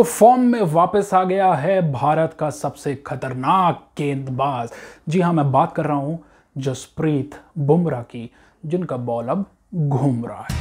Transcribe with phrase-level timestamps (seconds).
[0.00, 4.68] तो फॉर्म में वापस आ गया है भारत का सबसे खतरनाक गेंदबाज।
[5.08, 6.18] जी हाँ मैं बात कर रहा हूँ
[6.56, 8.30] जसप्रीत बुमराह की,
[8.64, 9.44] जिनका बॉल अब
[9.74, 10.58] घूम रहा है।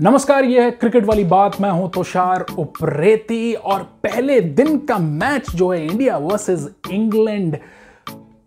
[0.00, 5.50] नमस्कार ये है क्रिकेट वाली बात। मैं हूँ तुषार उप्रेती और पहले दिन का मैच
[5.50, 7.58] जो है इंडिया वर्सेस इंग्लैंड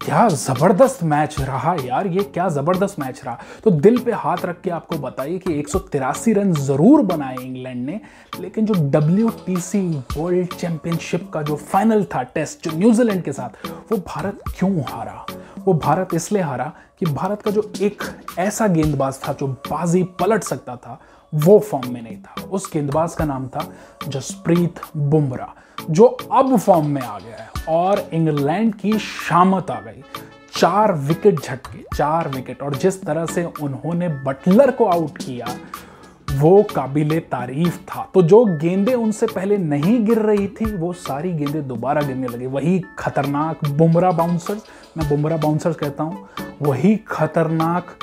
[0.06, 4.60] क्या ज़बरदस्त मैच रहा यार, ये क्या ज़बरदस्त मैच रहा। तो दिल पे हाथ रख
[4.62, 8.00] के आपको बताइए कि एक सौ तिरासी रन ज़रूर बनाए इंग्लैंड ने,
[8.40, 9.82] लेकिन जो डब्ल्यूटीसी
[10.18, 15.26] वर्ल्ड चैंपियनशिप का जो फाइनल था टेस्ट जो न्यूजीलैंड के साथ, वो भारत क्यों हारा?
[15.60, 18.04] वो भारत इसलिए हारा कि भारत का जो एक
[18.40, 20.99] ऐसा गेंदबाज था जो बाजी पलट सकता था
[21.36, 23.68] वो फॉर्म में नहीं था। उस गेंदबाज का नाम था
[24.08, 30.04] जसप्रीत बुमराह, जो अब फॉर्म में आ गया है और इंग्लैंड की शामत आ गई।
[30.55, 35.48] चार विकेट झटके, चार विकेट और जिस तरह से उन्होंने बटलर को आउट किया,
[36.34, 41.32] वो काबिल तारीफ़ था। तो जो गेंदें उनसे पहले नहीं गिर रही थी, वो सारी
[41.34, 44.63] गेंदें दोबारा गिरने लगी। वही खतरनाक बुमरा बाउंसर्स
[44.98, 46.27] मैं बुमरा बाउंसर्स कहता हूँ,
[46.62, 47.98] वही खतरनाक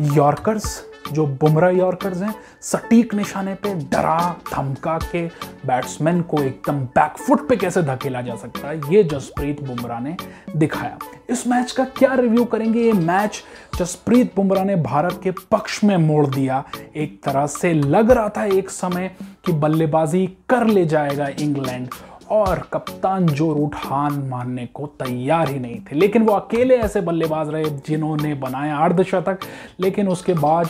[0.00, 5.26] यॉर्कर्स जो बुमराह यॉर्कर्स हैं, सटीक निशाने पे डरा, धमका के
[5.66, 10.16] बैट्समैन को एकदम बैकफुट पे कैसे धकेला जा सकता है, ये जसप्रीत बुमराह ने
[10.56, 10.98] दिखाया।
[11.30, 12.80] इस मैच का क्या रिव्यू करेंगे?
[12.80, 13.42] ये मैच
[13.76, 16.64] जसप्रीत बुमराह ने भारत के पक्ष में मोड़ दिया।
[16.96, 19.10] एक तरह से लग रहा था एक समय
[19.44, 21.88] कि बल्लेबाजी कर ले जाएगा इंग्लैंड
[22.30, 27.00] और कप्तान जो रूट हान मानने को तैयार ही नहीं थे। लेकिन वो अकेले ऐसे
[27.00, 29.38] बल्लेबाज रहे जिन्होंने बनाया अर्धशतक,
[29.80, 30.68] लेकिन उसके बाद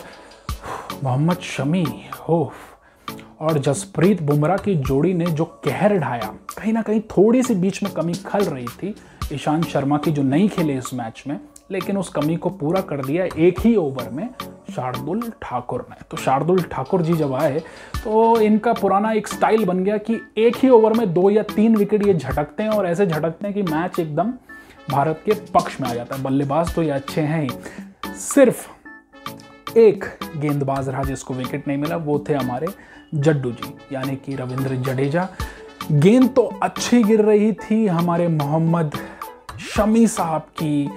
[1.04, 1.84] मोहम्मद शमी
[2.20, 2.52] हो
[3.40, 7.82] और जसप्रीत बुमराह की जोड़ी ने जो कहर ढाया, कहीं ना कहीं थोड़ी सी बीच
[7.82, 8.94] में कमी खल रही थी
[9.32, 11.38] ईशांत शर्मा की, जो नहीं खेले इस मैच में,
[11.70, 14.28] लेकिन उस कमी को पूरा कर दिया एक ही ओवर में
[14.70, 17.58] शार्दुल ठाकुर ने। तो शार्दुल ठाकुर जी जब आए
[17.94, 21.76] तो इनका पुराना एक स्टाइल बन गया कि एक ही ओवर में दो या तीन
[21.76, 24.32] विकेट ये झटकते हैं और ऐसे झटकते हैं कि मैच एकदम
[24.90, 28.68] भारत के पक्ष में आ जाता है। बल्लेबाज तो ये अच्छे हैं ही। सिर्फ़
[29.76, 30.04] एक
[30.36, 32.66] गेंदबाज रहा जिसको विकेट नहीं मिला, वो थे हमारे
[33.14, 35.28] जड्डू जी, यानी कि रविंद्र जडेजा।
[35.92, 38.96] गेंद तो अच्छी गिर रही थी हमारे मोहम्मद
[39.66, 40.88] शमी साहब की।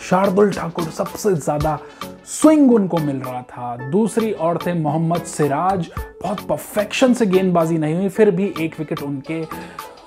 [0.00, 1.78] शार्दुल ठाकुर सबसे ज़्यादा
[2.26, 5.90] स्विंग उनको मिल रहा था। दूसरी ओर थे मोहम्मद सिराज,
[6.22, 9.44] बहुत परफेक्शन से गेंदबाजी नहीं हुई, फिर भी एक विकेट उनके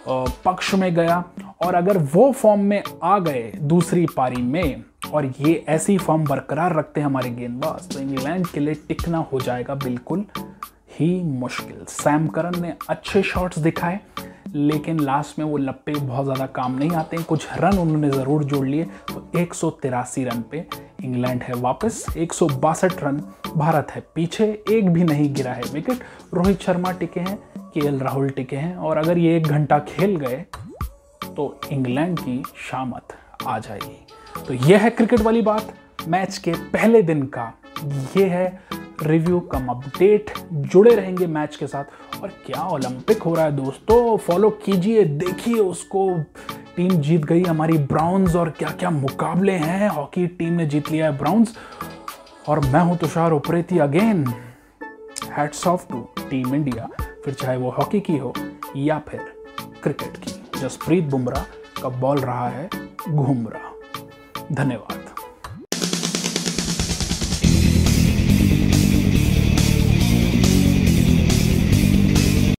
[0.07, 1.23] पक्ष में गया।
[1.61, 4.83] और अगर वो फॉर्म में आ गए दूसरी पारी में
[5.13, 9.39] और ये ऐसी फॉर्म बरकरार रखते हैं हमारे गेंदबाज तो इंग्लैंड के लिए टिकना हो
[9.39, 10.25] जाएगा बिल्कुल
[10.91, 13.99] ही मुश्किल। सैम करन ने अच्छे शॉट्स दिखाए,
[14.47, 18.43] लेकिन लास्ट में वो लप्पे बहुत ज़्यादा काम नहीं आते हैं। कुछ रन उन्होंने ज़रूर
[18.43, 20.65] जोड़ लिए। तो एक सौ तिरासी रन पे
[21.03, 23.21] इंग्लैंड है वापस, एक सौ बासठ रन
[23.55, 27.37] भारत है। पीछे एक भी नहीं गिरा है विकेट रोहित शर्मा टिके हैं,
[27.73, 30.45] के राहुल टिके हैं, और अगर ये एक घंटा खेल गए
[31.25, 33.17] तो इंग्लैंड की शामत
[33.47, 34.05] आ जाएगी।
[34.47, 35.73] तो यह है क्रिकेट वाली बात।
[36.07, 37.53] मैच के पहले दिन का
[38.17, 38.63] ये है
[39.03, 44.17] रिव्यू कम अपडेट। जुड़े रहेंगे मैच के साथ। और क्या ओलंपिक हो रहा है दोस्तों?
[44.17, 46.09] फॉलो कीजिए, देखिए उसको।
[46.75, 51.05] टीम जीत गई हमारी ब्राउन्स और क्या क्या मुकाबले हैं। हॉकी टीम ने जीत लिया
[51.05, 51.57] है ब्राउन्स।
[52.49, 54.25] और मैं हूँ Tushar Upreti again.
[55.31, 56.89] Hats off to team India
[57.25, 58.33] फिर चाहे वो हॉकी की हो
[58.77, 59.19] या फिर
[59.83, 61.43] क्रिकेट की। जसप्रीत बुमराह
[61.81, 62.69] का बॉल रहा है
[63.09, 63.70] घूम रहा
[64.51, 65.00] धन्यवाद।